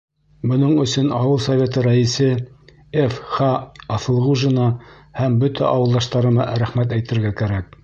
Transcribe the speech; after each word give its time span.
Бының 0.51 0.71
өсөн 0.83 1.11
ауыл 1.17 1.35
Советы 1.47 1.83
рәйесе 1.87 2.29
Ф.Х. 3.03 3.51
Аҫылғужинға 3.99 4.67
һәм 5.23 5.39
бөтә 5.45 5.69
ауылдаштарыма 5.77 6.51
рәхмәт 6.65 7.01
әйтергә 7.01 7.37
кәрәк. 7.45 7.73